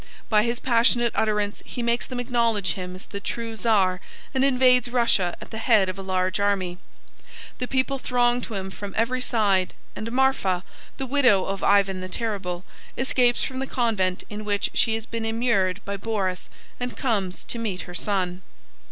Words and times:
By 0.29 0.41
his 0.41 0.59
passionate 0.59 1.11
utterance 1.13 1.61
he 1.63 1.83
makes 1.83 2.07
them 2.07 2.19
acknowledge 2.19 2.71
him 2.73 2.95
as 2.95 3.05
the 3.05 3.19
true 3.19 3.55
Tsar 3.55 4.01
and 4.33 4.43
invades 4.43 4.89
Russia 4.89 5.37
at 5.39 5.51
the 5.51 5.59
head 5.59 5.89
of 5.89 5.99
a 5.99 6.01
large 6.01 6.39
army. 6.39 6.79
The 7.59 7.67
people 7.67 7.99
throng 7.99 8.41
to 8.41 8.55
him 8.55 8.71
from 8.71 8.95
every 8.97 9.21
side, 9.21 9.75
and 9.95 10.11
Marfa, 10.11 10.63
the 10.97 11.05
widow 11.05 11.45
of 11.45 11.63
Ivan 11.63 12.01
the 12.01 12.09
Terrible, 12.09 12.65
escapes 12.97 13.43
from 13.43 13.59
the 13.59 13.67
convent 13.67 14.23
in 14.27 14.43
which 14.43 14.71
she 14.73 14.95
has 14.95 15.05
been 15.05 15.23
immured 15.23 15.85
by 15.85 15.97
Boris 15.97 16.49
and 16.79 16.97
comes 16.97 17.43
to 17.43 17.59
meet 17.59 17.81
her 17.81 17.93
son. 17.93 18.41